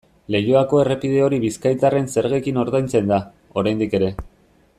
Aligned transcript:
Leioako 0.35 0.79
errepide 0.83 1.19
hori 1.25 1.39
bizkaitarren 1.43 2.09
zergekin 2.15 2.59
ordaintzen 2.63 3.13
da, 3.15 3.21
oraindik 3.63 3.95
ere. 4.01 4.15